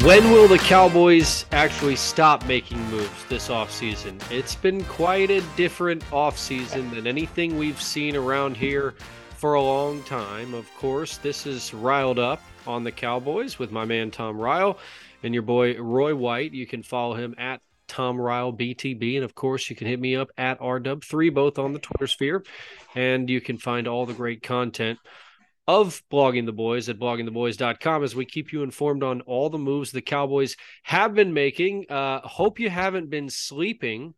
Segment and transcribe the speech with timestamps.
[0.00, 4.18] When will the Cowboys actually stop making moves this offseason?
[4.32, 8.94] It's been quite a different offseason than anything we've seen around here
[9.36, 10.54] for a long time.
[10.54, 14.78] Of course, this is Ryled Up on the Cowboys with my man Tom Ryle
[15.22, 16.54] and your boy Roy White.
[16.54, 19.16] You can follow him at Tom Ryle BTB.
[19.16, 22.42] And of course, you can hit me up at RW3, both on the Twitter sphere.
[22.94, 24.98] And you can find all the great content
[25.68, 29.92] of blogging the boys at bloggingtheboys.com as we keep you informed on all the moves
[29.92, 31.86] the Cowboys have been making.
[31.88, 34.14] Uh, hope you haven't been sleeping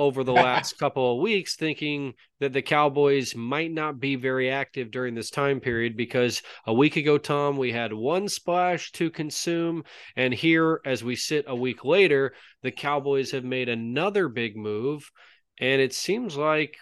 [0.00, 4.90] over the last couple of weeks thinking that the Cowboys might not be very active
[4.90, 9.84] during this time period because a week ago, Tom, we had one splash to consume.
[10.16, 12.32] And here, as we sit a week later,
[12.62, 15.08] the Cowboys have made another big move.
[15.60, 16.78] And it seems like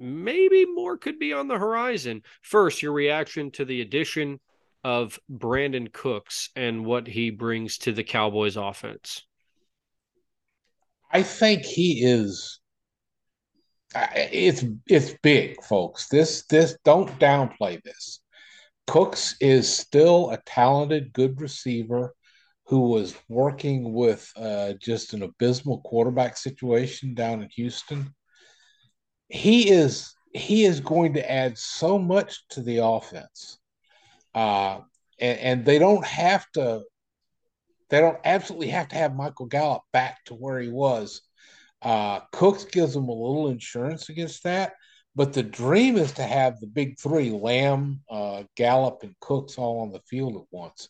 [0.00, 2.22] maybe more could be on the horizon.
[2.42, 4.40] First, your reaction to the addition
[4.82, 9.26] of Brandin Cooks and what he brings to the Cowboys offense.
[11.12, 12.60] I think he is
[13.94, 16.08] it's it's big, folks.
[16.08, 18.20] This this don't downplay this.
[18.86, 22.14] Cooks is still a talented, good receiver
[22.66, 28.14] who was working with uh, just an abysmal quarterback situation down in Houston
[29.30, 33.58] he is he is going to add so much to the offense,
[34.34, 34.80] uh,
[35.20, 36.82] and, and they don't have to.
[37.88, 41.22] They don't absolutely have to have Michael Gallup back to where he was.
[41.82, 44.74] Uh, Cooks gives them a little insurance against that,
[45.16, 49.80] but the dream is to have the big three: Lamb, uh, Gallup, and Cooks all
[49.80, 50.88] on the field at once.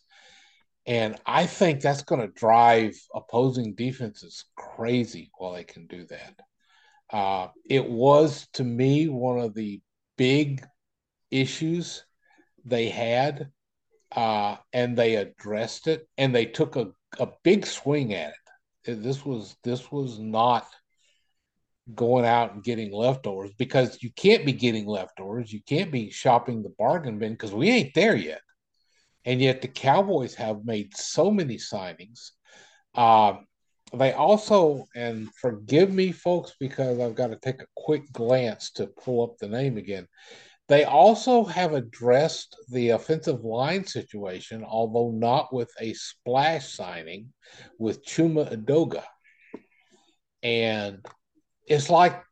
[0.87, 6.39] And I think that's going to drive opposing defenses crazy while they can do that.
[7.11, 9.81] Uh, it was to me one of the
[10.17, 10.65] big
[11.29, 12.05] issues
[12.63, 13.49] they had,
[14.15, 18.33] uh, and they addressed it, and they took a, a big swing at
[18.85, 19.03] it.
[19.03, 20.65] This was this was not
[21.93, 25.51] going out and getting leftovers because you can't be getting leftovers.
[25.51, 28.41] You can't be shopping the bargain bin because we ain't there yet.
[29.25, 32.31] And yet the Cowboys have made so many signings.
[32.95, 33.33] Uh,
[33.93, 38.87] they also, and forgive me, folks, because I've got to take a quick glance to
[38.87, 40.07] pull up the name again.
[40.69, 47.33] They also have addressed the offensive line situation, although not with a splash signing
[47.77, 49.03] with Chuma Edoga.
[50.43, 51.05] And
[51.67, 52.23] it's like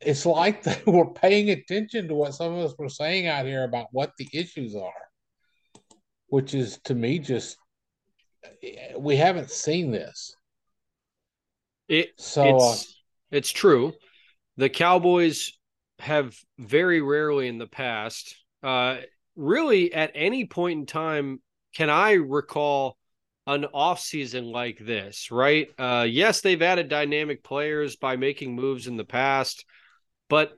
[0.00, 3.64] it's like they were paying attention to what some of us were saying out here
[3.64, 4.92] about what the issues are,
[6.28, 7.56] which is to me just
[8.98, 10.34] we haven't seen this.
[11.88, 13.92] It so it's, uh, it's true.
[14.56, 15.52] The Cowboys
[15.98, 18.98] have very rarely in the past, uh,
[19.36, 21.40] really at any point in time,
[21.74, 22.96] can I recall
[23.46, 25.68] an offseason like this, right?
[25.78, 29.64] Uh, yes, they've added dynamic players by making moves in the past,
[30.28, 30.52] but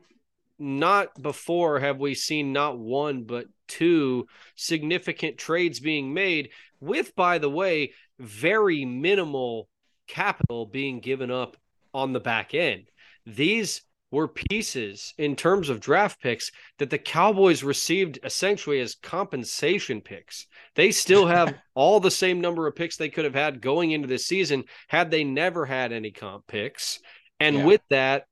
[0.59, 4.27] not before have we seen not one but two
[4.57, 6.51] significant trades being made
[6.81, 9.69] with by the way very minimal
[10.07, 11.57] capital being given up
[11.95, 12.89] on the back end.
[13.27, 20.01] These were pieces in terms of draft picks that the Cowboys received essentially as compensation
[20.01, 20.47] picks.
[20.75, 24.09] They still have all the same number of picks they could have had going into
[24.09, 27.01] this season had they never had any comp picks.
[27.39, 27.65] And yeah.
[27.67, 28.25] with that,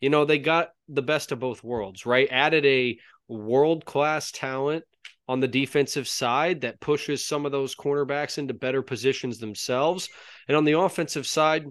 [0.00, 2.28] you know, they got the best of both worlds, right?
[2.30, 4.84] Added a world class talent
[5.28, 10.08] on the defensive side that pushes some of those cornerbacks into better positions themselves.
[10.48, 11.66] And on the offensive side,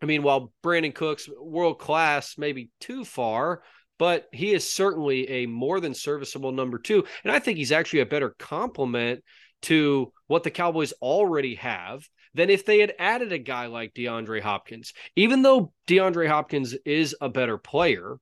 [0.00, 3.62] I mean, while Brandin Cooks world class, maybe too far,
[3.98, 7.04] but he is certainly a more than serviceable number two.
[7.22, 9.22] And I think he's actually a better complement
[9.62, 14.40] to what the Cowboys already have than if they had added a guy like DeAndre
[14.40, 14.92] Hopkins.
[15.16, 18.16] Even though DeAndre Hopkins is a better player,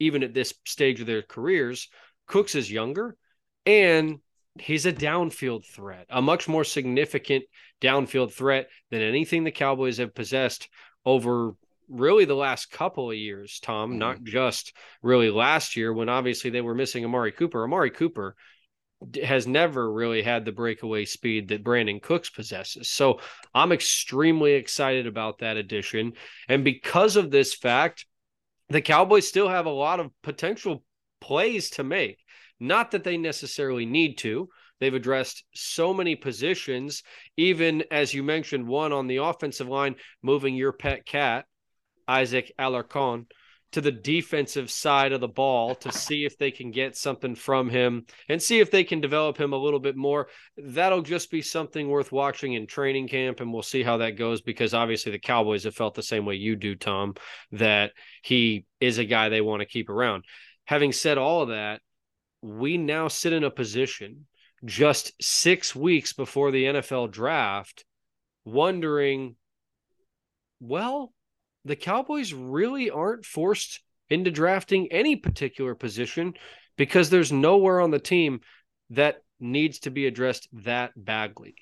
[0.00, 1.88] even at this stage of their careers,
[2.26, 3.16] Cooks is younger
[3.66, 4.18] and
[4.60, 7.44] he's a downfield threat, a much more significant
[7.80, 10.68] downfield threat than anything the Cowboys have possessed
[11.04, 11.54] over
[11.88, 13.98] really the last couple of years, Tom, mm-hmm.
[13.98, 17.64] not just really last year when obviously they were missing Amari Cooper.
[17.64, 18.36] Amari Cooper
[19.22, 22.90] has never really had the breakaway speed that Brandin Cooks possesses.
[22.90, 23.20] So
[23.54, 26.12] I'm extremely excited about that addition.
[26.48, 28.06] And because of this fact,
[28.68, 30.84] the Cowboys still have a lot of potential
[31.22, 32.18] plays to make.
[32.60, 34.48] Not that they necessarily need to.
[34.80, 37.04] They've addressed so many positions,
[37.36, 41.46] even as you mentioned, one on the offensive line, moving your pet cat,
[42.08, 43.26] Isaac Alarcon,
[43.72, 47.70] to the defensive side of the ball to see if they can get something from
[47.70, 50.28] him and see if they can develop him a little bit more.
[50.56, 54.42] That'll just be something worth watching in training camp, and we'll see how that goes
[54.42, 57.14] because obviously the Cowboys have felt the same way you do, Tom,
[57.52, 57.92] that
[58.22, 60.24] he is a guy they want to keep around.
[60.64, 61.80] Having said all of that,
[62.40, 64.26] we now sit in a position
[64.64, 67.84] just six weeks before the NFL draft,
[68.44, 69.36] wondering,
[70.60, 71.12] well,
[71.64, 76.34] the Cowboys really aren't forced into drafting any particular position
[76.76, 78.40] because there's nowhere on the team
[78.90, 81.54] that needs to be addressed that badly.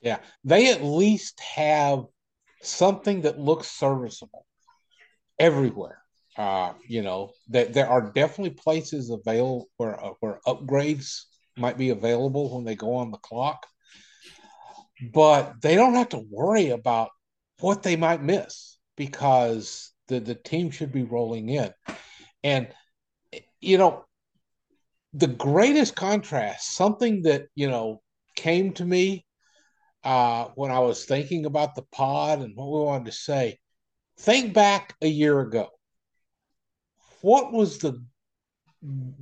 [0.00, 2.04] Yeah, they at least have
[2.60, 4.46] something that looks serviceable
[5.38, 6.01] everywhere.
[6.36, 11.24] Uh, you know, that there are definitely places available where uh, where upgrades
[11.58, 13.66] might be available when they go on the clock,
[15.12, 17.10] but they don't have to worry about
[17.60, 21.70] what they might miss because the the team should be rolling in,
[22.42, 22.68] and
[23.60, 24.06] you know,
[25.12, 28.00] the greatest contrast, something that you know
[28.36, 29.26] came to me
[30.02, 33.58] uh, when I was thinking about the pod and what we wanted to say.
[34.18, 35.68] Think back a year ago
[37.22, 38.02] what was the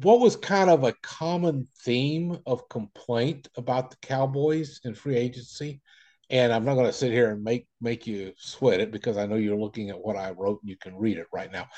[0.02, 5.82] what was kind of a common theme of complaint about the Cowboys in free agency?
[6.30, 9.26] And I'm not going to sit here and make make you sweat it because I
[9.26, 11.68] know you're looking at what I wrote and you can read it right now.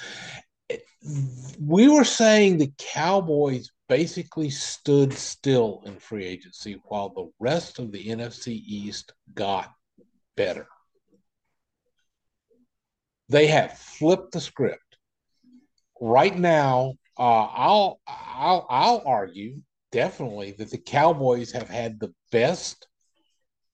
[1.60, 7.90] We were saying the Cowboys basically stood still in free agency while the rest of
[7.90, 9.72] the NFC East got
[10.36, 10.68] better.
[13.28, 14.81] They have flipped the script
[16.02, 19.62] right now, uh, I'll I'll I'll argue
[19.92, 22.88] definitely that the Cowboys have had the best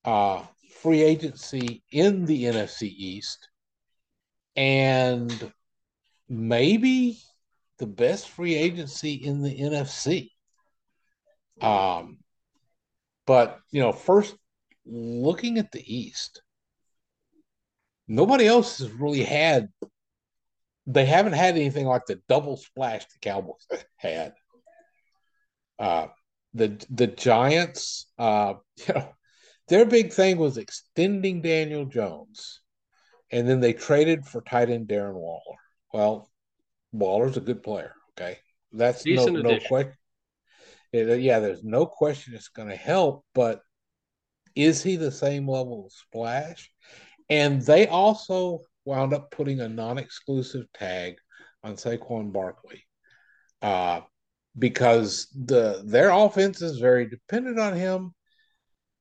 [0.04, 0.42] uh,
[0.82, 3.48] free agency in the NFC East,
[4.56, 5.52] and
[6.28, 7.18] maybe
[7.78, 10.30] the best free agency in the NFC.
[11.62, 12.18] Um,
[13.26, 14.36] but you know, first
[14.84, 16.42] looking at the East,
[18.06, 19.68] nobody else has really had
[20.88, 24.32] they haven't had anything like the double splash the Cowboys had.
[25.78, 26.06] Uh,
[26.54, 28.54] the the Giants, uh,
[28.88, 29.08] you know,
[29.68, 32.60] their big thing was extending Daniel Jones,
[33.30, 35.58] and then they traded for tight end Darren Waller.
[35.92, 36.30] Well,
[36.92, 37.92] Waller's a good player.
[38.18, 38.38] Okay,
[38.72, 39.94] that's Decent no no question.
[40.92, 43.60] Yeah, there's no question it's going to help, but
[44.54, 46.72] is he the same level of splash?
[47.28, 51.16] And they also wound up putting a non-exclusive tag
[51.62, 52.82] on Saquon Barkley
[53.60, 54.00] uh,
[54.58, 58.14] because the their offense is very dependent on him.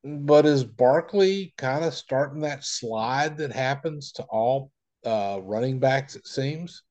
[0.04, 4.72] But is Barkley kind of starting that slide that happens to all
[5.06, 6.16] uh, running backs?
[6.16, 6.84] It seems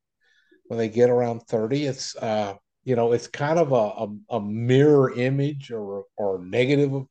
[0.69, 4.41] when they get around thirty, it's uh, you know it's kind of a, a, a
[4.41, 7.07] mirror image or or negative of,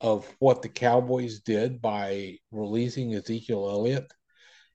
[0.00, 4.10] of what the Cowboys did by releasing Ezekiel Elliott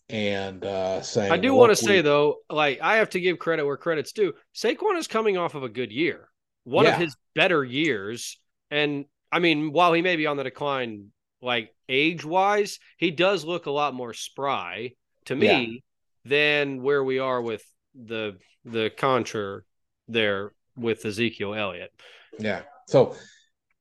[0.10, 1.31] and uh, saying.
[1.31, 4.33] I do want to say though, like I have to give credit where credit's due.
[4.55, 6.27] Saquon is coming off of a good year,
[6.63, 6.93] one yeah.
[6.93, 11.07] of his better years, and I mean, while he may be on the decline,
[11.41, 14.91] like age wise, he does look a lot more spry
[15.25, 15.81] to me
[16.25, 16.29] yeah.
[16.29, 17.63] than where we are with
[17.95, 19.62] the the contra
[20.07, 21.91] there with Ezekiel Elliott.
[22.39, 23.15] Yeah, so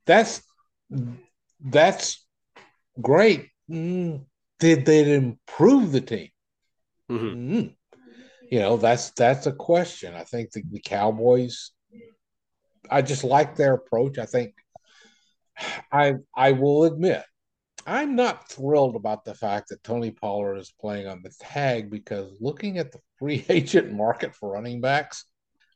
[0.06, 0.42] that's
[1.60, 2.24] that's
[3.00, 3.48] great.
[3.70, 4.24] Mm
[4.62, 6.28] did they improve the team?
[7.10, 7.26] Mm-hmm.
[7.26, 7.68] Mm-hmm.
[8.48, 10.14] You know, that's that's a question.
[10.14, 11.72] I think the, the Cowboys.
[12.88, 14.18] I just like their approach.
[14.18, 14.54] I think
[15.90, 17.24] I I will admit,
[17.88, 22.30] I'm not thrilled about the fact that Tony Pollard is playing on the tag because
[22.38, 25.24] looking at the free agent market for running backs,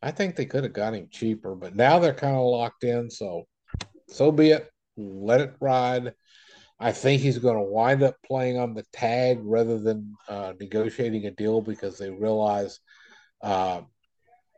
[0.00, 3.11] I think they could have got him cheaper, but now they're kind of locked in.
[3.11, 3.49] So,
[4.09, 4.71] so be it.
[4.97, 6.14] Let it ride.
[6.78, 11.25] I think he's going to wind up playing on the tag rather than uh, negotiating
[11.26, 12.80] a deal because they realize
[13.42, 13.80] uh,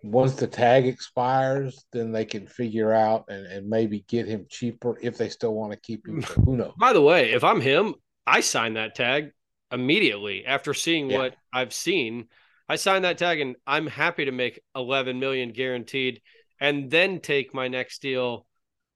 [0.03, 4.99] once the tag expires, then they can figure out and, and maybe get him cheaper
[5.01, 6.23] if they still want to keep him.
[6.45, 6.73] Who knows?
[6.79, 7.95] By the way, if I'm him,
[8.27, 9.31] I sign that tag
[9.71, 11.19] immediately after seeing yeah.
[11.19, 12.29] what I've seen.
[12.69, 16.21] I sign that tag and I'm happy to make 11 million guaranteed
[16.61, 18.47] and then take my next deal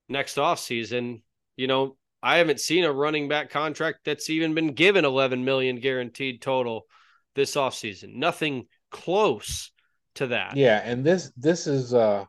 [0.08, 1.22] next off season.
[1.56, 5.80] You know, I haven't seen a running back contract that's even been given 11 million
[5.80, 6.86] guaranteed total
[7.34, 8.14] this offseason.
[8.14, 9.72] Nothing close
[10.16, 10.56] to that.
[10.56, 12.24] Yeah, and this this is uh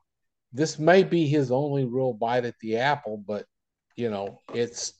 [0.52, 3.46] this may be his only real bite at the apple, but
[3.96, 4.94] you know, it's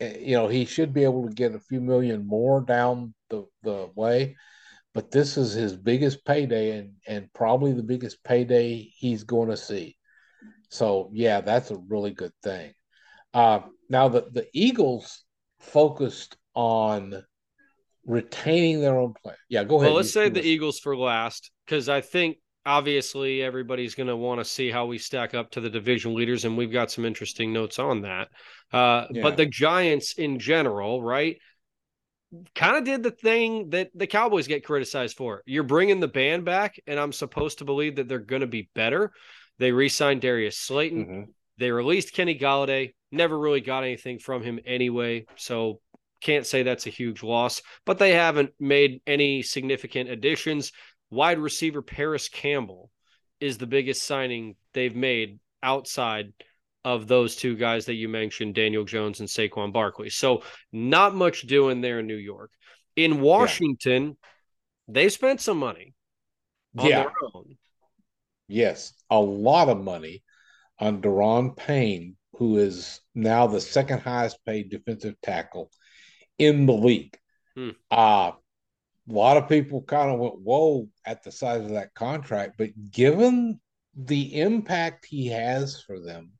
[0.00, 3.46] eh, you know, he should be able to get a few million more down the
[3.62, 4.36] the way,
[4.92, 9.56] but this is his biggest payday and and probably the biggest payday he's going to
[9.56, 9.96] see.
[10.70, 12.74] So, yeah, that's a really good thing.
[13.34, 13.60] Uh,
[13.90, 15.24] now the the Eagles
[15.58, 17.22] focused on
[18.06, 19.36] retaining their own player.
[19.48, 19.88] Yeah, go ahead.
[19.88, 24.40] Well, let's say the Eagles for last because I think obviously everybody's going to want
[24.40, 27.52] to see how we stack up to the division leaders, and we've got some interesting
[27.52, 28.28] notes on that.
[28.72, 29.22] Uh, yeah.
[29.22, 31.36] But the Giants in general, right?
[32.54, 35.42] Kind of did the thing that the Cowboys get criticized for.
[35.46, 38.70] You're bringing the band back, and I'm supposed to believe that they're going to be
[38.74, 39.12] better.
[39.58, 41.06] They re signed Darius Slayton.
[41.06, 41.30] Mm-hmm.
[41.58, 42.94] They released Kenny Golladay.
[43.14, 45.26] Never really got anything from him anyway.
[45.36, 45.80] So
[46.20, 50.72] can't say that's a huge loss, but they haven't made any significant additions.
[51.10, 52.90] Wide receiver Parris Campbell
[53.40, 56.32] is the biggest signing they've made outside
[56.84, 60.10] of those two guys that you mentioned, Daniel Jones and Saquon Barkley.
[60.10, 60.42] So
[60.72, 62.50] not much doing there in New York.
[62.96, 64.12] In Washington, yeah.
[64.88, 65.94] they spent some money
[66.82, 67.08] yeah.
[68.48, 70.22] Yes, a lot of money
[70.78, 75.70] on Daron Payne, who is now the second highest paid defensive tackle
[76.38, 77.16] in the league.
[77.56, 77.70] Hmm.
[77.90, 78.32] Uh,
[79.08, 82.54] a lot of people kind of went, whoa, at the size of that contract.
[82.58, 83.60] But given
[83.96, 86.32] the impact he has for them,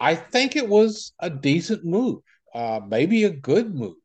[0.00, 2.20] I think it was a decent move,
[2.54, 3.96] uh, maybe a good move.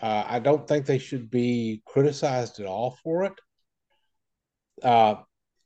[0.00, 3.32] Uh, I don't think they should be criticized at all for it.
[4.82, 5.16] Uh,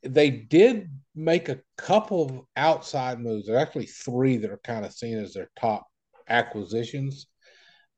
[0.04, 3.46] they did make a couple of outside moves.
[3.46, 5.86] There are actually three that are kind of seen as their top
[6.28, 7.26] acquisitions.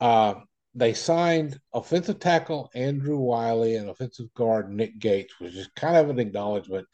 [0.01, 0.35] Uh,
[0.75, 6.11] they signed offensive tackle Andrew Wylie and offensive guard Nick Gates, which is kind of
[6.11, 6.87] an acknowledgement.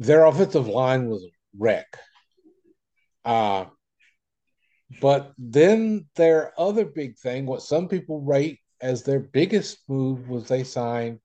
[0.00, 1.86] Their offensive line was a wreck.
[3.24, 3.66] Uh,
[5.00, 10.48] but then their other big thing, what some people rate as their biggest move, was
[10.48, 11.20] they signed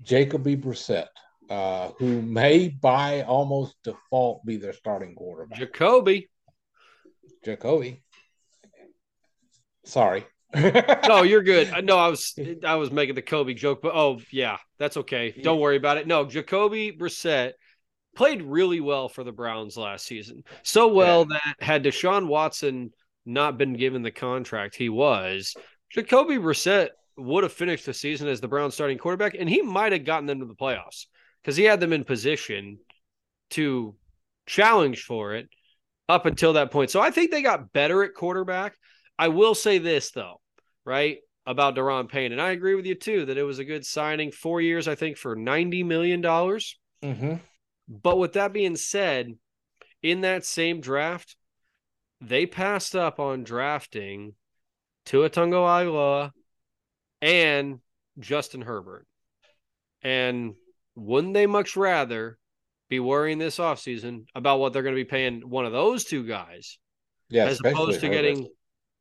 [0.00, 1.08] Jacoby Brissett,
[1.50, 5.58] uh, who may by almost default be their starting quarterback.
[5.58, 6.30] Jacoby.
[7.44, 8.02] Jacoby.
[9.84, 11.70] Sorry no, you're good.
[11.84, 15.32] No, I was I was making the Kobe joke, but oh yeah, that's okay.
[15.42, 16.06] Don't worry about it.
[16.06, 17.52] No, Jacoby Brissett
[18.14, 20.44] played really well for the Browns last season.
[20.62, 21.38] So well yeah.
[21.38, 22.92] that had Deshaun Watson
[23.24, 25.54] not been given the contract he was,
[25.90, 29.92] Jacoby Brissett would have finished the season as the Browns starting quarterback, and he might
[29.92, 31.06] have gotten them to the playoffs
[31.42, 32.78] because he had them in position
[33.50, 33.94] to
[34.46, 35.48] challenge for it
[36.08, 36.90] up until that point.
[36.90, 38.76] So I think they got better at quarterback.
[39.18, 40.40] I will say this though,
[40.84, 41.18] right?
[41.46, 42.32] About Daron Payne.
[42.32, 44.30] And I agree with you too that it was a good signing.
[44.30, 46.22] Four years, I think, for $90 million.
[46.22, 47.34] Mm-hmm.
[47.88, 49.34] But with that being said,
[50.02, 51.36] in that same draft,
[52.20, 54.34] they passed up on drafting
[55.06, 56.30] Tua Tagovailoa
[57.20, 57.80] and
[58.18, 59.06] Justin Herbert.
[60.02, 60.54] And
[61.00, 62.38] wouldn't they much rather
[62.88, 66.26] be worrying this offseason about what they're going to be paying one of those two
[66.26, 66.78] guys
[67.28, 68.48] yeah, as opposed to getting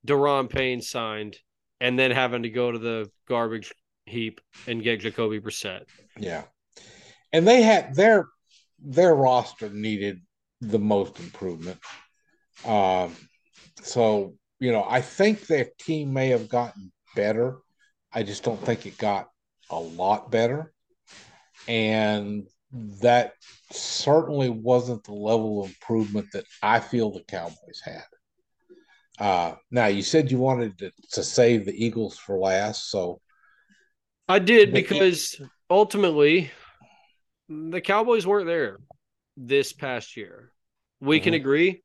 [0.07, 1.37] Daron Payne signed
[1.81, 3.73] and then having to go to the garbage
[4.05, 5.83] heap and get Jacoby Brissett.
[6.17, 6.43] Yeah.
[7.33, 8.27] And they had their
[8.81, 10.21] their roster needed
[10.61, 11.79] the most improvement.
[12.65, 13.15] Um,
[13.81, 17.57] so, you know, I think their team may have gotten better.
[18.13, 19.29] I just don't think it got
[19.69, 20.73] a lot better.
[21.69, 22.47] And
[23.01, 23.33] that
[23.71, 28.03] certainly wasn't the level of improvement that I feel the Cowboys had.
[29.19, 33.21] Uh, now you said you wanted to, to save the Eagles for last, so
[34.27, 36.49] I did because ultimately
[37.49, 38.77] the Cowboys weren't there
[39.37, 40.51] this past year.
[41.01, 41.23] We mm-hmm.
[41.25, 41.83] can agree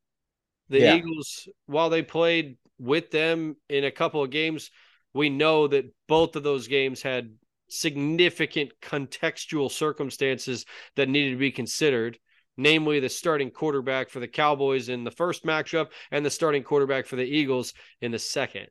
[0.70, 0.94] The yeah.
[0.96, 4.70] Eagles, while they played with them in a couple of games,
[5.12, 7.34] we know that both of those games had
[7.74, 10.64] significant contextual circumstances
[10.96, 12.18] that needed to be considered
[12.56, 17.06] namely the starting quarterback for the Cowboys in the first matchup and the starting quarterback
[17.06, 18.66] for the Eagles in the second.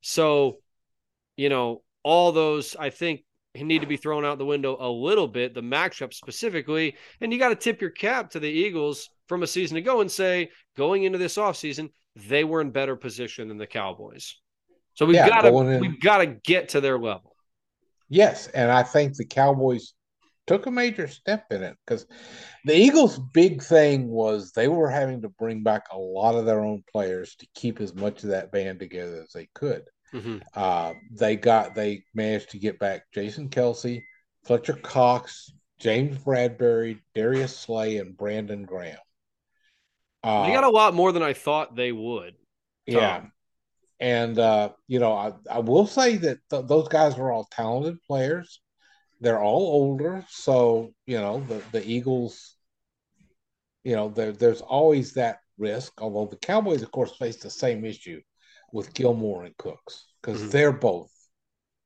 [0.00, 0.58] So,
[1.36, 3.22] you know, all those I think
[3.54, 6.96] need to be thrown out the window a little bit, the matchup specifically.
[7.20, 10.10] And you got to tip your cap to the Eagles from a season ago and
[10.10, 14.36] say, going into this offseason, they were in better position than the Cowboys.
[14.94, 17.31] So we've yeah, got to we've got to get to their level.
[18.12, 19.94] Yes, and I think the Cowboys
[20.46, 22.06] took a major step in it because
[22.66, 26.60] the Eagles' big thing was they were having to bring back a lot of their
[26.60, 29.84] own players to keep as much of that band together as they could.
[30.12, 30.40] Mm-hmm.
[30.54, 34.02] Uh, they got they managed to get back Jason Kelce,
[34.44, 35.50] Fletcher Cox,
[35.80, 38.98] James Bradberry, Darius Slay, and Brandon Graham.
[40.22, 42.34] Uh, they got a lot more than I thought they would.
[42.90, 42.94] Tom.
[42.94, 43.22] Yeah.
[44.02, 48.02] And, uh, you know, I, I will say that th- those guys are all talented
[48.02, 48.60] players
[49.22, 52.56] they're all older, so you know the the Eagles.
[53.84, 56.02] You know, there, there's always that risk.
[56.02, 58.20] Although the Cowboys, of course, face the same issue
[58.72, 60.50] with Gilmore and Cooks because mm-hmm.
[60.50, 61.10] they're both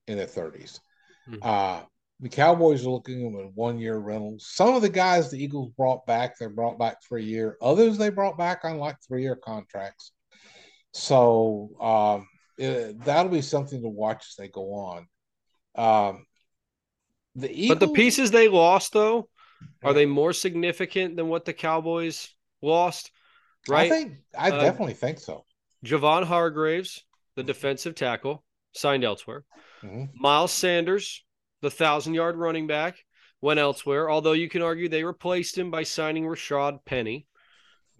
[0.06, 0.80] in their 30s.
[1.28, 1.36] Mm-hmm.
[1.42, 1.82] Uh,
[2.20, 4.46] the Cowboys are looking at one year rentals.
[4.50, 7.56] Some of the guys the Eagles brought back, they brought back for a year.
[7.62, 10.12] Others they brought back on like three year contracts.
[10.96, 12.26] So um,
[12.56, 15.06] it, that'll be something to watch as they go on.
[15.74, 16.26] Um,
[17.34, 19.28] the Eagles, but the pieces they lost though,
[19.84, 23.10] are they more significant than what the Cowboys lost?
[23.68, 23.92] Right.
[23.92, 25.44] I think I uh, definitely think so.
[25.84, 29.44] Javon Hargraves, the defensive tackle, signed elsewhere.
[29.82, 30.04] Mm-hmm.
[30.14, 31.24] Miles Sanders,
[31.60, 32.96] the thousand yard running back,
[33.42, 34.08] went elsewhere.
[34.08, 37.26] Although you can argue they replaced him by signing Rashaad Penny.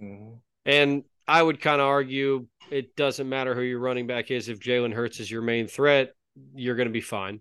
[0.03, 0.37] Mm-hmm.
[0.65, 4.49] And I would kind of argue it doesn't matter who your running back is.
[4.49, 6.12] If Jalen Hurts is your main threat,
[6.54, 7.40] you're going to be fine.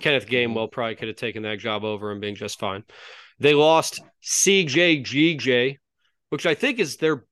[0.00, 2.84] Kenneth Gainwell probably could have taken that job over and being just fine.
[3.38, 5.78] They lost CJ GJ,
[6.30, 7.24] which I think is their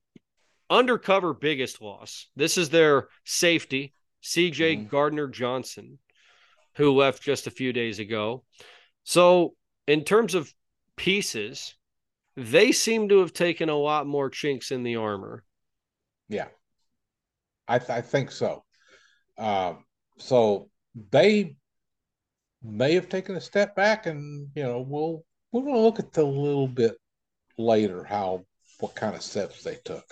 [0.70, 2.28] undercover biggest loss.
[2.36, 4.88] This is their safety, CJ mm-hmm.
[4.88, 5.98] Gardner Johnson,
[6.76, 8.44] who left just a few days ago.
[9.04, 9.54] So,
[9.86, 10.52] in terms of
[10.96, 11.74] pieces,
[12.36, 15.44] they seem to have taken a lot more chinks in the armor.
[16.28, 16.48] Yeah,
[17.68, 18.64] I, th- I think so.
[19.38, 19.74] Uh,
[20.18, 20.70] so
[21.10, 21.56] they
[22.62, 26.12] may have taken a step back, and you know we'll we're going to look at
[26.12, 26.96] the little bit
[27.58, 28.44] later how
[28.80, 30.04] what kind of steps they took.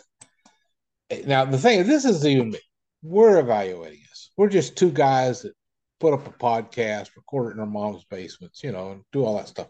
[1.27, 2.55] Now the thing is, this is even
[3.03, 4.31] we're evaluating this.
[4.37, 5.53] We're just two guys that
[5.99, 9.37] put up a podcast, record it in our mom's basements, you know, and do all
[9.37, 9.69] that stuff.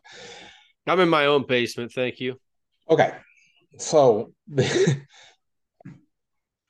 [0.87, 2.37] I'm in my own basement, thank you.
[2.89, 3.15] Okay,
[3.79, 4.33] so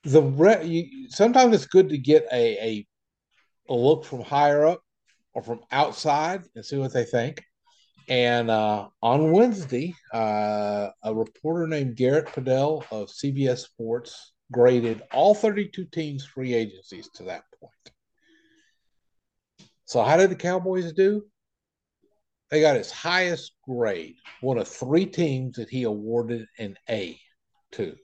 [0.05, 2.87] the, re- you, sometimes it's good to get a, a
[3.71, 4.83] a look from higher up
[5.33, 7.43] or from outside and see what they think.
[8.09, 15.35] And uh, on Wednesday, uh, a reporter named Garrett Podell of CBS Sports graded all
[15.35, 17.73] 32 teams' free agencies to that point.
[19.85, 21.25] So, how did the Cowboys do?
[22.51, 27.17] They got his highest grade, one of three teams that he awarded an A
[27.73, 27.95] to.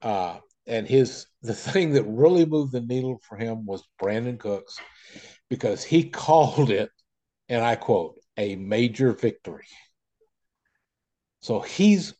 [0.00, 4.78] Uh, and his the thing that really moved the needle for him was Brandin Cooks
[5.48, 6.90] because he called it,
[7.48, 9.66] and I quote, a major victory.
[11.40, 12.14] So he's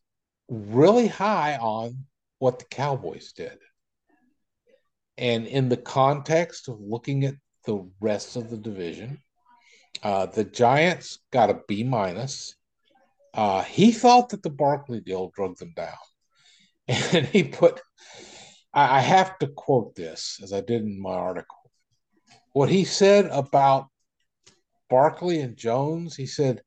[0.48, 2.04] really high on
[2.38, 3.56] what the Cowboys did.
[5.16, 9.22] And in the context of looking at the rest of the division,
[10.02, 12.56] uh, the Giants got a B minus.
[13.32, 15.94] Uh, he thought that the Barkley deal drug them down.
[16.88, 17.80] And he put,
[18.74, 21.62] I have to quote this as I did in my article
[22.52, 23.88] what he said about
[24.90, 26.62] Barkley and Jones, he said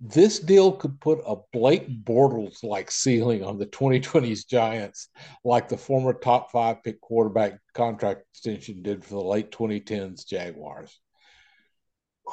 [0.00, 5.08] this deal could put a Blake Bortles like ceiling on the 2020s Giants,
[5.44, 10.98] like the former top five pick quarterback contract extension did for the late 2010s Jaguars.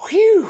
[0.09, 0.49] Whew.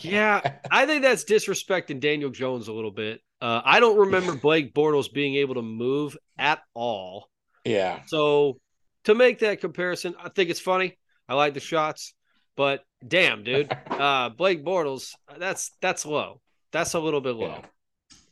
[0.00, 3.20] yeah, I think that's disrespecting Daniel Jones a little bit.
[3.40, 7.28] Uh, I don't remember Blake Bortles being able to move at all.
[7.64, 8.00] Yeah.
[8.06, 8.58] So
[9.04, 10.96] to make that comparison, I think it's funny.
[11.28, 12.14] I like the shots,
[12.56, 16.40] but damn, dude, uh, Blake Bortles, that's that's low.
[16.72, 17.62] That's a little bit low.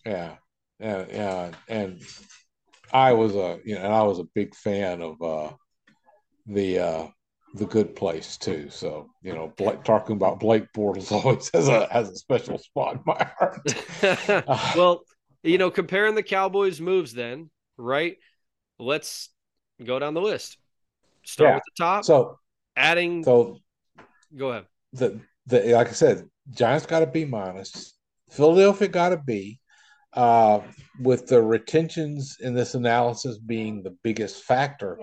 [0.07, 0.37] Yeah.
[0.79, 1.05] Yeah.
[1.09, 1.51] Yeah.
[1.69, 2.03] And
[2.93, 5.53] I was a you know, and I was a big fan of uh
[6.47, 7.07] the uh
[7.55, 8.69] the good place too.
[8.69, 12.97] So you know, Blake, talking about Blake Bortles always has a has a special spot
[12.97, 14.45] in my heart.
[14.77, 15.03] well,
[15.43, 18.17] you know, comparing the Cowboys' moves, then right?
[18.79, 19.31] Let's
[19.83, 20.59] go down the list.
[21.25, 21.55] Start Yeah.
[21.55, 22.05] with the top.
[22.05, 22.39] so
[22.77, 23.25] adding.
[23.25, 23.59] so
[24.37, 24.67] go ahead.
[24.93, 27.95] the the like I said, Giants got a B minus.
[28.31, 29.61] Philadelphia got a B.
[30.13, 30.61] Uh,
[31.01, 34.97] with the retentions in this analysis being the biggest factor,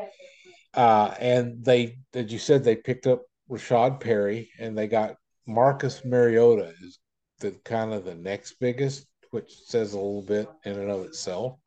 [0.74, 5.16] uh, and they, as you said, they picked up Rashad Perry and they got
[5.48, 7.00] Marcus Mariota is
[7.40, 11.58] the kind of the next biggest, which says a little bit in and of itself.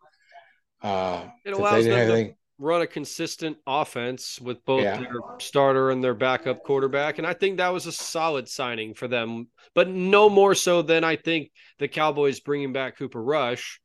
[0.82, 4.98] Uh, It allows they them have to run a consistent offense with both Yeah.
[4.98, 7.18] their starter and their backup quarterback.
[7.18, 11.04] And I think that was a solid signing for them, but no more so than
[11.04, 13.80] I think the Cowboys bringing back Cooper Rush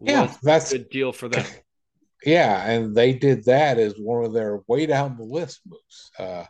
[0.00, 1.44] yeah, that's a good deal for them.
[2.24, 6.10] Yeah, and they did that as one of their way down the list moves.
[6.18, 6.44] Uh,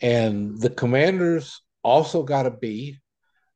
[0.00, 2.98] and the Commanders also got a B,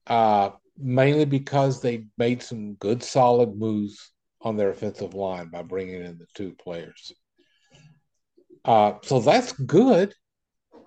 [0.06, 6.04] uh, mainly because they made some good, solid moves on their offensive line by bringing
[6.04, 7.12] in the two players.
[8.64, 10.14] Uh, so that's good,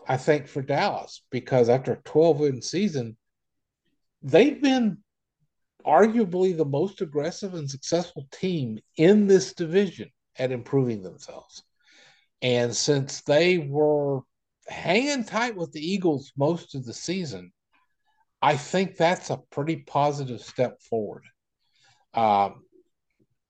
[0.07, 3.17] I think, for Dallas because after a 12 win season,
[4.21, 4.99] they've been
[5.85, 11.63] arguably the most aggressive and successful team in this division at improving themselves.
[12.41, 14.21] And since they were
[14.67, 17.51] hanging tight with the Eagles most of the season,
[18.41, 21.23] I think that's a pretty positive step forward.
[22.13, 22.63] Um,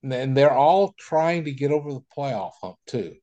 [0.04, 3.16] and they're all trying to get over the playoff hump too.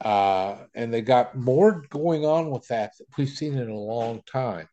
[0.00, 4.22] Uh, and they got more going on with that that we've seen in a long
[4.30, 4.66] time.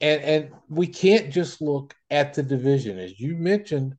[0.00, 3.94] And and we can't just look at the division, as you mentioned.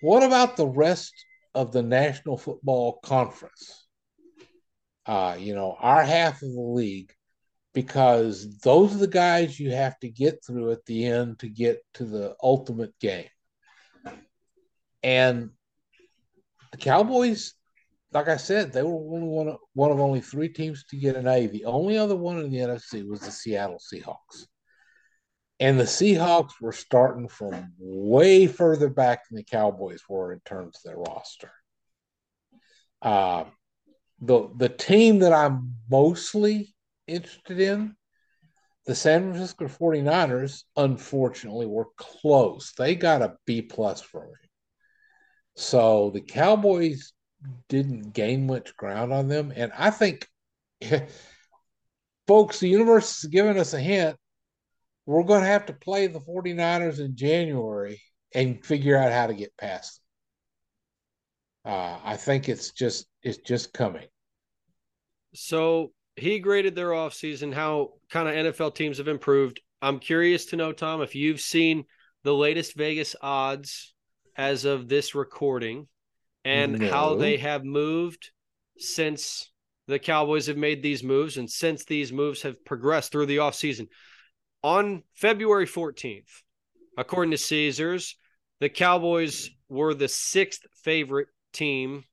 [0.00, 1.12] What about the rest
[1.56, 3.88] of the National Football Conference?
[5.06, 7.12] Uh, you know, our half of the league,
[7.72, 11.82] because those are the guys you have to get through at the end to get
[11.94, 13.28] to the ultimate game.
[15.02, 15.50] And
[16.72, 17.54] the Cowboys,
[18.12, 21.16] like I said, they were only one of, one of only three teams to get
[21.16, 21.46] an A.
[21.46, 24.46] The only other one in the NFC was the Seattle Seahawks.
[25.58, 30.76] And the Seahawks were starting from way further back than the Cowboys were in terms
[30.76, 31.50] of their roster.
[33.00, 33.44] Uh,
[34.20, 36.74] the the team that I'm mostly
[37.06, 37.96] interested in,
[38.86, 42.72] the San Francisco 49ers, unfortunately, were close.
[42.76, 44.48] They got a B plus for me.
[45.56, 47.12] So the Cowboys
[47.68, 49.52] didn't gain much ground on them.
[49.54, 50.26] And I think,
[52.26, 54.16] folks, the universe has given us a hint.
[55.06, 58.00] We're going to have to play the 49ers in January
[58.34, 60.00] and figure out how to get past
[61.64, 61.72] them.
[61.74, 64.06] Uh, I think it's just it's just coming.
[65.34, 69.60] So he graded their offseason, how kind of NFL teams have improved.
[69.82, 71.84] I'm curious to know, Tom, if you've seen
[72.24, 73.94] the latest Vegas odds
[74.36, 75.88] as of this recording
[76.44, 78.30] and how they have moved
[78.78, 79.50] since
[79.88, 83.88] the Cowboys have made these moves and since these moves have progressed through the offseason.
[84.62, 86.42] On February 14th,
[86.96, 88.16] according to Caesars,
[88.60, 92.04] the Cowboys were the sixth favorite team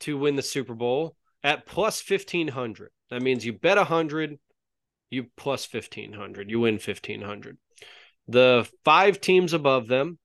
[0.00, 2.90] to win the Super Bowl at plus 1500.
[3.10, 4.38] That means you bet 100,
[5.10, 7.58] you plus 1500, you win 1500.
[8.28, 10.18] The five teams above them,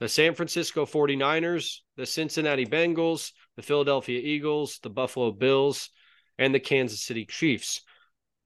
[0.00, 5.90] the San Francisco 49ers, the Cincinnati Bengals, the Philadelphia Eagles, the Buffalo Bills,
[6.38, 7.82] and the Kansas City Chiefs.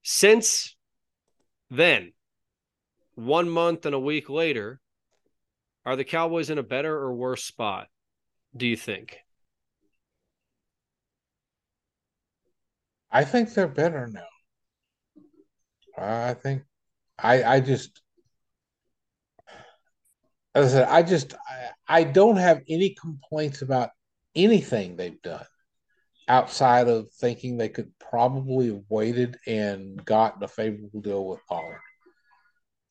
[0.03, 0.75] Since
[1.73, 2.13] then,
[3.15, 4.79] one month and a week later,
[5.87, 7.89] are the Cowboys in a better or worse spot,
[8.55, 9.19] do you think?
[13.11, 14.21] I think they're better now.
[15.97, 16.63] I think
[17.19, 18.03] I I just
[20.55, 23.91] as I said, I just I, I don't have any complaints about
[24.35, 25.45] anything they've done
[26.29, 31.81] outside of thinking they could probably have waited and gotten a favorable deal with Pollard.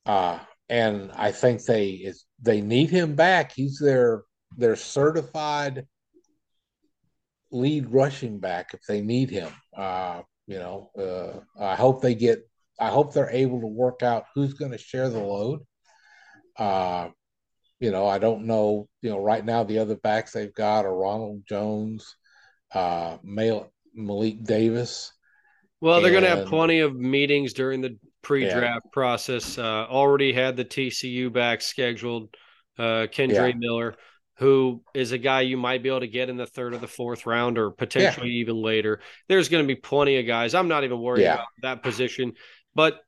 [0.05, 0.39] Uh
[0.69, 3.51] and I think they is they need him back.
[3.51, 4.23] He's their
[4.57, 5.85] their certified
[7.51, 9.51] lead rushing back if they need him.
[9.75, 12.47] Uh, you know, uh, I hope they get.
[12.79, 15.59] I hope they're able to work out who's going to share the load.
[16.57, 17.09] Uh,
[17.79, 18.87] you know, I don't know.
[19.01, 22.15] You know, right now the other backs they've got are Ronald Jones,
[22.73, 25.13] uh, Malik Davis.
[25.79, 28.89] Well, they're going to have plenty of meetings during the pre-draft yeah.
[28.93, 29.57] process.
[29.57, 32.35] Uh, already had the TCU back scheduled.
[32.77, 33.57] Uh, Kendre yeah.
[33.57, 33.95] Miller,
[34.35, 36.87] who is a guy you might be able to get in the third or the
[36.87, 38.41] fourth round, or potentially yeah.
[38.41, 39.01] even later.
[39.27, 40.53] There's going to be plenty of guys.
[40.53, 42.33] I'm not even worried about that position.
[42.75, 42.99] But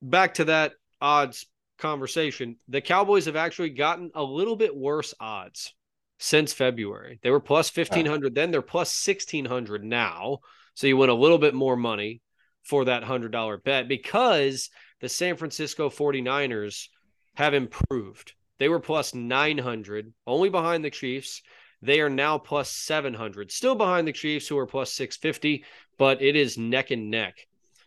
[0.00, 1.46] back to that odds
[1.78, 5.74] conversation, the Cowboys have actually gotten a little bit worse odds
[6.18, 7.18] since February.
[7.22, 10.38] They were plus 1500 then, they're plus 1600 now.
[10.74, 12.20] So you win a little bit more money
[12.64, 16.88] for that $100 bet because the San Francisco 49ers
[17.34, 18.34] have improved.
[18.58, 21.42] They were plus 900, only behind the Chiefs.
[21.80, 25.64] They are now plus 700, still behind the Chiefs, who are plus 650,
[25.96, 27.36] but it is neck and neck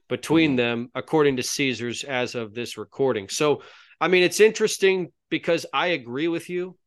[0.08, 0.58] between mm-hmm.
[0.58, 3.28] them, according to Caesars as of this recording.
[3.28, 3.63] So,
[4.00, 6.78] I mean, it's interesting because I agree with you.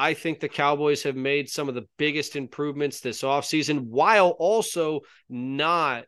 [0.00, 5.00] I think the Cowboys have made some of the biggest improvements this offseason while also
[5.28, 6.06] not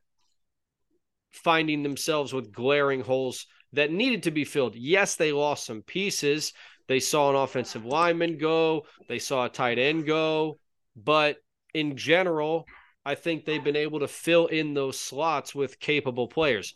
[1.30, 4.74] finding themselves with glaring holes that needed to be filled.
[4.74, 6.54] Yes, they lost some pieces.
[6.88, 10.58] They saw an offensive lineman go, they saw a tight end go,
[10.96, 11.36] but
[11.74, 12.64] in general,
[13.04, 16.74] I think they've been able to fill in those slots with capable players.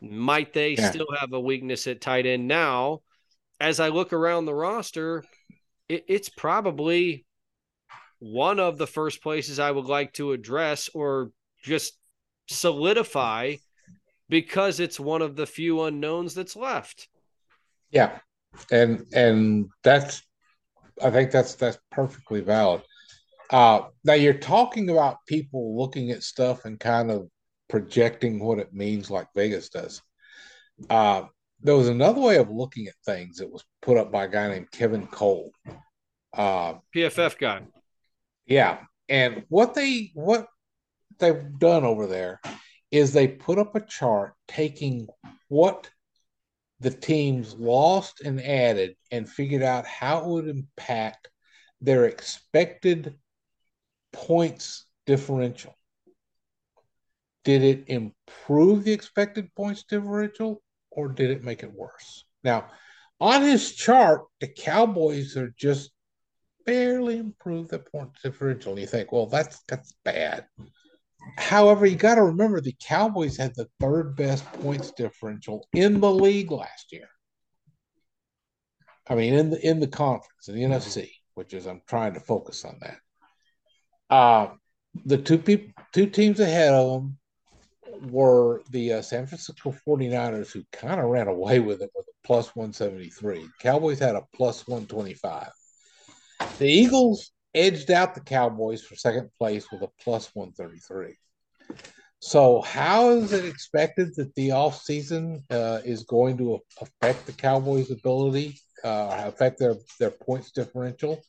[0.00, 0.90] Might they yeah.
[0.90, 3.02] still have a weakness at tight end now?
[3.60, 5.22] As I look around the roster,
[5.88, 7.24] it, it's probably
[8.18, 11.30] one of the first places I would like to address or
[11.62, 11.98] just
[12.48, 13.56] solidify
[14.28, 17.08] because it's one of the few unknowns that's left.
[17.90, 18.18] Yeah.
[18.70, 20.22] And and that's
[21.02, 22.82] I think that's that's perfectly valid.
[23.50, 27.28] Uh now you're talking about people looking at stuff and kind of
[27.68, 30.02] projecting what it means like Vegas does.
[30.88, 31.24] Uh
[31.60, 34.48] there was another way of looking at things that was put up by a guy
[34.48, 35.52] named Kevin Cole.
[36.32, 37.62] Uh, PFF guy.
[38.46, 38.78] Yeah.
[39.08, 40.46] And what they what
[41.18, 42.40] they've done over there
[42.90, 45.08] is they put up a chart taking
[45.48, 45.90] what
[46.80, 51.28] the teams lost and added and figured out how it would impact
[51.80, 53.14] their expected
[54.12, 55.74] points differential.
[57.44, 60.62] Did it improve the expected points differential
[60.96, 62.24] or did it make it worse?
[62.42, 62.66] Now,
[63.20, 65.90] on his chart, the Cowboys are just
[66.64, 68.72] barely improved the points differential.
[68.72, 70.46] And you think, well, that's that's bad.
[71.36, 76.10] However, you got to remember the Cowboys had the third best points differential in the
[76.10, 77.08] league last year.
[79.08, 80.72] I mean, in the in the conference, in the mm-hmm.
[80.72, 82.98] NFC, which is I'm trying to focus on that.
[84.08, 84.54] Uh,
[85.04, 87.18] the two people, two teams ahead of them
[88.02, 92.26] were the uh, San Francisco 49ers, who kind of ran away with it with a
[92.26, 93.48] plus 173.
[93.60, 95.50] Cowboys had a plus 125.
[96.58, 101.16] The Eagles edged out the Cowboys for second place with a plus 133.
[102.20, 107.90] So, how is it expected that the offseason uh, is going to affect the Cowboys'
[107.90, 111.20] ability, uh, affect their, their points differential?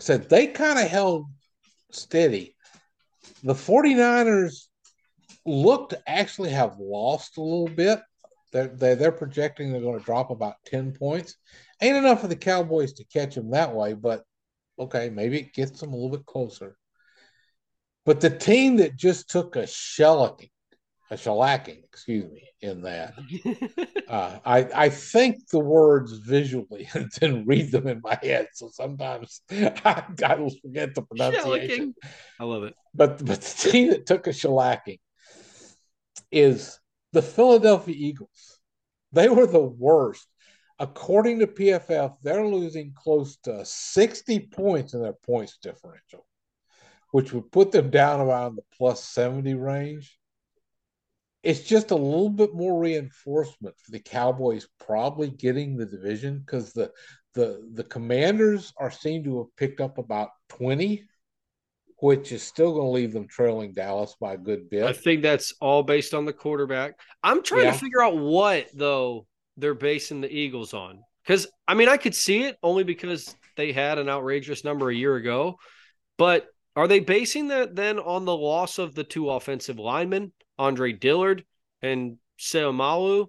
[0.00, 1.26] Said so they kind of held
[1.90, 2.54] steady.
[3.42, 4.66] The 49ers
[5.46, 8.00] look to actually have lost a little bit.
[8.52, 11.36] They're, they're, they're projecting they're going to drop about 10 points.
[11.80, 14.24] Ain't enough for the Cowboys to catch them that way, but
[14.78, 16.76] okay, maybe it gets them a little bit closer.
[18.04, 20.50] But the team that just took a shellacking,
[21.10, 23.14] a shellacking, excuse me, in that,
[24.08, 28.48] uh, I I think the words visually and then read them in my head.
[28.52, 31.94] So sometimes I, I forget the pronunciation.
[32.02, 32.08] Shellacking.
[32.38, 32.74] I love it.
[32.94, 34.98] But but the team that took a shellacking
[36.34, 36.78] is
[37.12, 38.58] the Philadelphia Eagles.
[39.12, 40.26] They were the worst
[40.78, 46.26] according to PFF, they're losing close to 60 points in their points differential,
[47.12, 50.18] which would put them down around the plus 70 range.
[51.42, 56.72] It's just a little bit more reinforcement for the Cowboys probably getting the division because
[56.72, 56.90] the
[57.34, 61.04] the the commanders are seen to have picked up about 20
[61.98, 64.84] which is still going to leave them trailing Dallas by a good bit.
[64.84, 66.98] I think that's all based on the quarterback.
[67.22, 67.72] I'm trying yeah.
[67.72, 69.26] to figure out what though
[69.56, 71.00] they're basing the Eagles on.
[71.22, 74.94] Because I mean, I could see it only because they had an outrageous number a
[74.94, 75.56] year ago.
[76.18, 80.92] But are they basing that then on the loss of the two offensive linemen, Andre
[80.92, 81.44] Dillard
[81.82, 83.28] and Seumalo,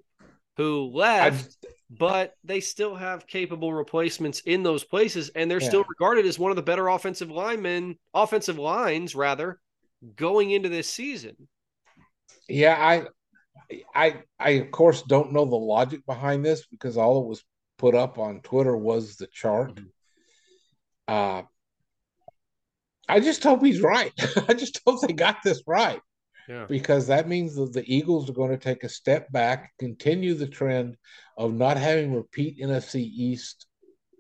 [0.57, 5.67] who left, I, but they still have capable replacements in those places, and they're yeah.
[5.67, 9.59] still regarded as one of the better offensive linemen, offensive lines rather,
[10.15, 11.35] going into this season.
[12.47, 13.07] Yeah, I
[13.93, 17.43] I I of course don't know the logic behind this because all it was
[17.77, 19.75] put up on Twitter was the chart.
[19.75, 19.85] Mm-hmm.
[21.07, 21.43] Uh,
[23.07, 24.11] I just hope he's right.
[24.49, 26.01] I just hope they got this right.
[26.47, 26.65] Yeah.
[26.67, 30.47] Because that means that the Eagles are going to take a step back, continue the
[30.47, 30.95] trend
[31.37, 33.65] of not having repeat NFC East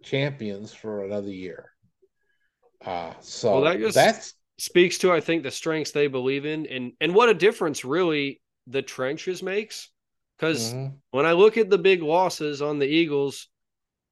[0.03, 1.71] champions for another year.
[2.83, 6.65] Uh, so Well, that just- that's speaks to I think the strengths they believe in
[6.67, 9.91] and and what a difference really the trenches makes.
[10.37, 10.99] Because Mhm.
[11.11, 13.49] when I look at the big losses on the Eagles,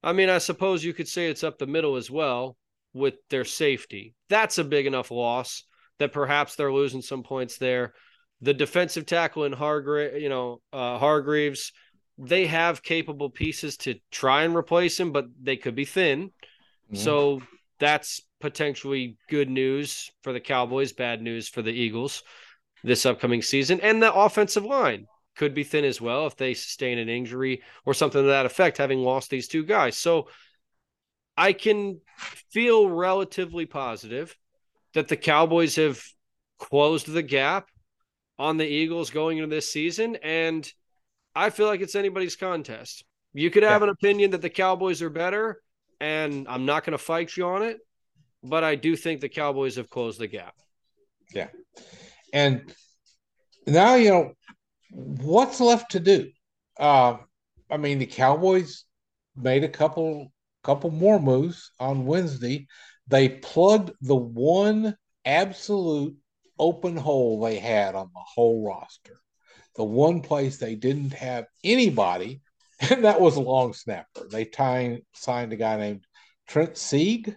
[0.04, 2.58] I mean, I suppose you could say it's up the middle as well
[2.94, 4.16] with their safety.
[4.30, 5.64] That's a big enough loss
[6.00, 7.94] that perhaps they're losing some points there.
[8.42, 11.72] The defensive tackle in Hargreaves, you know, uh, Hargreaves,
[12.18, 16.32] they have capable pieces to try and replace him, but they could be thin.
[16.92, 16.98] Mhm.
[16.98, 17.42] So
[17.80, 22.24] that's potentially good news for the Cowboys, bad news for the Eagles
[22.84, 23.80] this upcoming season.
[23.82, 27.94] And the offensive line could be thin as well if they sustain an injury or
[27.94, 29.98] something to that effect, having lost these two guys.
[29.98, 30.28] So
[31.36, 32.02] I can
[32.52, 34.36] feel relatively positive
[34.94, 36.02] that the Cowboys have
[36.60, 37.68] closed the gap
[38.40, 40.18] on the Eagles going into this season.
[40.18, 40.72] And
[41.36, 43.04] I feel like it's anybody's contest.
[43.34, 43.88] You could have Yeah.
[43.88, 45.62] an opinion that the Cowboys are better,
[46.00, 47.80] and I'm not going to fight you on it,
[48.44, 50.56] but I do think the Cowboys have closed the gap.
[51.34, 51.50] Yeah.
[52.32, 52.74] And
[53.66, 54.34] now you know
[54.92, 56.30] what's left to do.
[56.80, 57.18] Uh,
[57.70, 58.86] I mean, the Cowboys
[59.36, 60.32] made a couple
[60.64, 62.68] couple more moves on Wednesday.
[63.08, 66.16] They plugged the one absolute
[66.60, 69.20] open hole they had on the whole roster.
[69.76, 72.42] The one place they didn't have anybody,
[72.80, 74.28] and that was a long snapper.
[74.30, 76.06] They signed a guy named
[76.48, 77.36] Trent Sieg.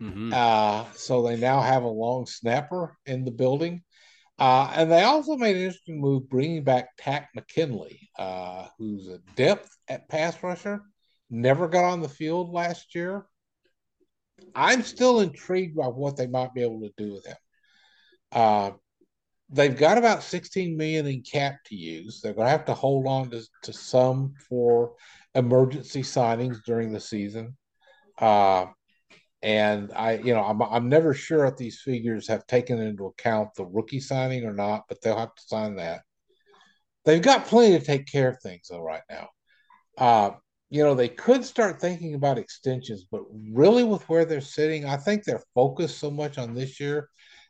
[0.00, 0.32] Mm-hmm.
[0.32, 3.82] Uh, so they now have a long snapper in the building.
[4.38, 9.18] Uh, and they also made an interesting move bringing back Takk McKinley, uh, who's a
[9.36, 10.80] depth at pass rusher,
[11.28, 13.26] never got on the field last year.
[14.54, 17.36] I'm still intrigued by what they might be able to do with him.
[18.32, 18.70] Uh,
[19.50, 22.20] they've got about 16 million in cap to use.
[22.20, 24.94] They're going to have to hold on to, to some for
[25.34, 27.56] emergency signings during the season.
[28.18, 28.66] Uh,
[29.42, 33.54] and I, you know, I'm I'm never sure if these figures have taken into account
[33.56, 36.02] the rookie signing or not, but they'll have to sign that.
[37.06, 39.28] They've got plenty to take care of things though right now.
[39.96, 40.30] Uh,
[40.70, 44.96] you know, they could start thinking about extensions, but really with where they're sitting, I
[44.96, 47.08] think they're focused so much on this year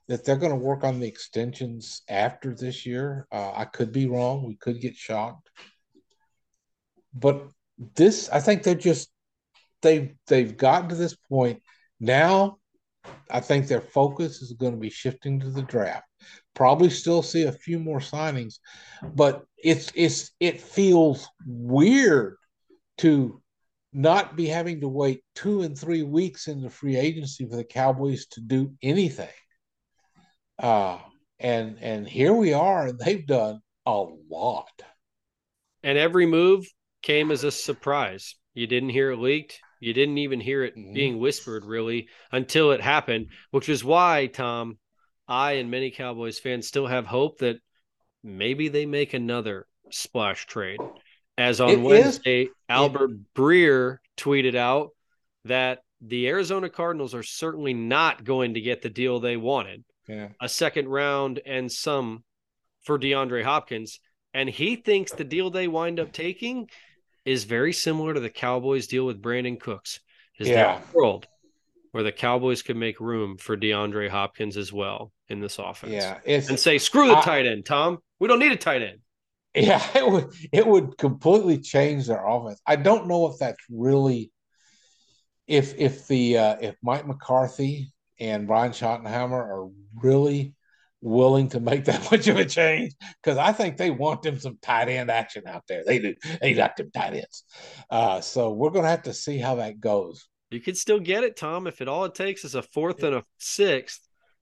[0.08, 3.26] that they're going to work on the extensions after this year.
[3.30, 4.46] Uh, I could be wrong.
[4.46, 5.50] We could get shocked.
[7.12, 7.46] But
[7.94, 9.10] this, I think they're just
[9.82, 11.62] they've they've gotten to this point
[12.00, 12.56] now.
[13.30, 16.04] I think their focus is going to be shifting to the draft.
[16.54, 18.58] Probably still see a few more signings,
[19.14, 22.36] but it's it's it feels weird
[23.00, 23.40] to
[23.92, 27.64] not be having to wait two and three weeks in the free agency for the
[27.64, 29.28] Cowboys to do anything.
[30.58, 30.98] Uh
[31.38, 34.82] and and here we are, and they've done a lot.
[35.82, 36.66] And every move
[37.02, 38.36] came as a surprise.
[38.52, 39.58] You didn't hear it leaked.
[39.80, 40.92] You didn't even hear it Mhm.
[40.92, 44.78] being whispered really until it happened, which is why, Tom,
[45.26, 47.56] I and many Cowboys fans still have hope that
[48.22, 50.80] maybe they make another splash trade.
[51.40, 54.90] As on It is- Wednesday, Albert Breer tweeted out
[55.46, 60.28] that the Arizona Cardinals are certainly not going to get the deal they wanted Yeah.
[60.38, 62.24] a second round and some
[62.82, 64.00] for DeAndre Hopkins.
[64.34, 66.68] And he thinks the deal they wind up taking
[67.24, 70.00] is very similar to the Cowboys deal with Brandin Cooks.
[70.38, 70.78] Is Yeah.
[70.78, 71.26] a world
[71.92, 75.92] where the Cowboys could make room for DeAndre Hopkins as well in this offense?
[75.92, 76.18] Yeah.
[76.26, 77.98] And say, screw the I- tight end, Tom.
[78.18, 79.00] We don't need a tight end.
[79.54, 82.60] Yeah, it would it would completely change their offense.
[82.66, 84.30] I don't know if that's really
[85.46, 90.54] if if the uh, if Mike McCarthy and Brian Schottenheimer are really
[91.02, 94.58] willing to make that much of a change because I think they want them some
[94.60, 95.82] tight end action out there.
[95.84, 96.14] They do.
[96.40, 97.44] They got them tight ends.
[97.90, 100.28] Uh, so we're gonna have to see how that goes.
[100.50, 103.14] You could still get it, Tom, if it all it takes is a fourth and
[103.14, 104.00] a sixth.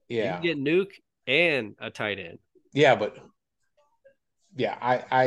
[0.09, 0.93] Yeah, You can get Nuke
[1.27, 2.39] and a tight end.
[2.73, 3.19] yeah, but
[4.59, 5.25] yeah, I I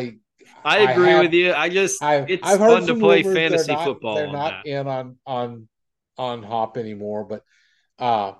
[0.63, 1.53] I I agree have- with you.
[1.53, 4.15] I just I've, it's I've fun to play fantasy not- football.
[4.15, 4.69] They're not that.
[4.69, 5.67] in on on
[6.17, 7.43] on Hop anymore, but
[7.97, 8.33] uh,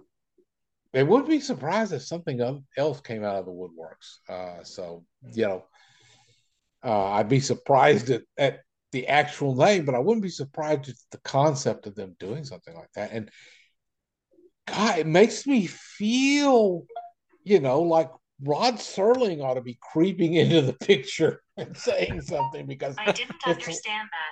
[0.94, 2.40] they would be surprised if something
[2.78, 4.18] else came out of the woodworks.
[4.30, 5.66] Uh, so you know,
[6.84, 8.60] uh, I'd be surprised at, at
[8.92, 12.76] the actual name, but I wouldn't be surprised at the concept of them doing something
[12.76, 13.12] like that.
[13.14, 13.32] And
[14.68, 16.86] God, it makes me feel,
[17.44, 18.10] you know, like
[18.44, 23.46] Rod Serling ought to be creeping into the picture and saying something because I didn't
[23.46, 24.28] understand that.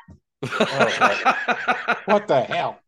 [2.05, 2.80] what the hell?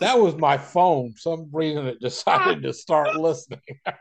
[0.00, 1.14] that was my phone.
[1.16, 3.60] Some reason it decided to start listening.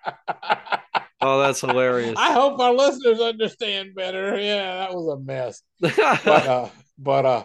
[1.22, 2.16] oh, that's hilarious.
[2.18, 4.40] I hope our listeners understand better.
[4.40, 5.62] Yeah, that was a mess.
[5.80, 7.44] but uh, but uh,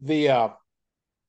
[0.00, 0.48] the uh,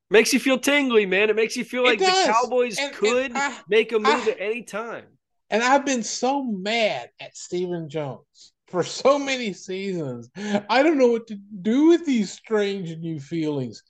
[0.10, 1.30] makes you feel tingly, man.
[1.30, 4.32] It makes you feel like the Cowboys and, could and I, make a move I,
[4.32, 5.06] at any time.
[5.52, 10.30] And I've been so mad at Stephen Jones for so many seasons.
[10.38, 13.84] I don't know what to do with these strange new feelings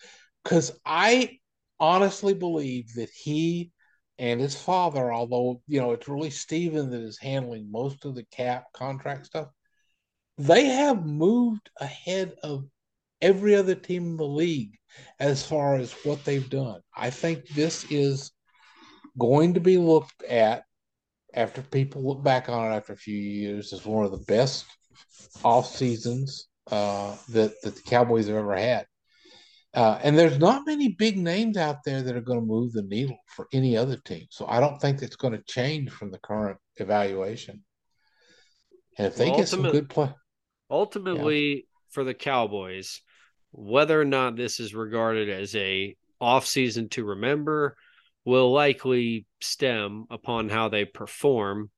[0.44, 1.38] because I
[1.80, 3.72] honestly believe that he
[4.18, 8.26] and his father, although you know it's really Stephen that is handling most of the
[8.32, 9.50] cap contract stuff,
[10.40, 12.66] they have moved ahead of
[13.22, 14.78] every other team in the league
[15.20, 16.82] as far as what they've done.
[16.98, 18.32] I think this is
[19.20, 20.64] going to be looked at
[21.34, 24.66] after people look back on it after a few years as one of the best
[25.44, 28.86] off seasons uh, that that the Cowboys have ever had.
[29.74, 32.84] Uh, and there's not many big names out there that are going to move the
[32.84, 34.26] needle for any other team.
[34.30, 37.64] So I don't think it's going to change from the current evaluation.
[38.98, 40.14] And if they well, get some good play,
[40.70, 41.62] ultimately yeah.
[41.90, 43.02] for the Cowboys,
[43.52, 47.78] whether or not this is regarded as a off season to remember
[48.26, 51.70] will likely stem upon how they perform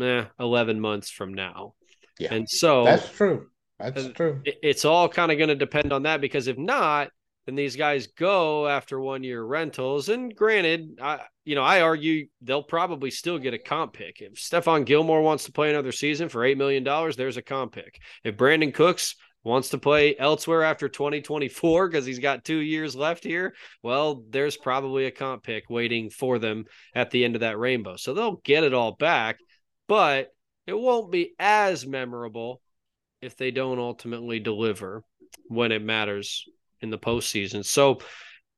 [0.00, 1.74] eh, 11 months from now.
[2.18, 2.34] Yeah.
[2.34, 3.48] And so that's true.
[3.78, 4.40] That's true.
[4.44, 7.10] It's all kind of going to depend on that because if not,
[7.44, 10.08] then these guys go after one year rentals.
[10.08, 14.20] And granted, I you know, I argue they'll probably still get a comp pick.
[14.20, 17.72] If Stephon Gilmore wants to play another season for eight million dollars, there's a comp
[17.72, 18.00] pick.
[18.24, 19.14] If Brandin Cooks
[19.46, 24.56] wants to play elsewhere after 2024 because he's got two years left here, well, there's
[24.56, 27.96] probably a comp pick waiting for them at the end of that rainbow.
[27.96, 29.38] So they'll get it all back,
[29.86, 30.28] but
[30.66, 32.60] it won't be as memorable
[33.22, 35.04] if they don't ultimately deliver
[35.46, 36.44] when it matters
[36.80, 37.64] in the postseason.
[37.64, 37.98] So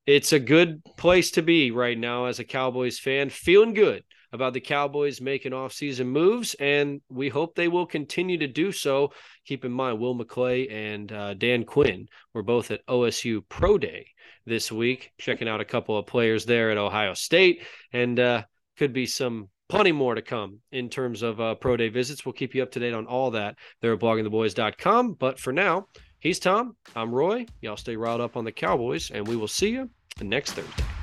[0.07, 4.53] it's a good place to be right now as a Cowboys fan, feeling good about
[4.53, 9.13] the Cowboys making offseason moves, and we hope they will continue to do so.
[9.47, 14.07] Keep in mind, Will McClay and uh, Dan Quinn were both at OSU Pro Day
[14.47, 17.63] this week, checking out a couple of players there at Ohio State,
[17.93, 18.43] and uh,
[18.77, 22.25] could be some plenty more to come in terms of uh, pro day visits.
[22.25, 25.15] We'll keep you up to date on all that there at bloggingtheboys.com.
[25.15, 25.87] But for now,
[26.21, 26.77] he's Tom.
[26.97, 27.47] I'm Roy.
[27.61, 30.98] Y'all stay riled up on the Cowboys, and we will see you next Thursday.